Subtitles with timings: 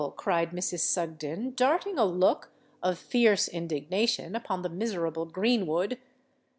[0.17, 0.79] cried Mrs.
[0.91, 2.49] Sugden, darting a look
[2.81, 5.99] of fierce indignation upon the miserable Greenwood.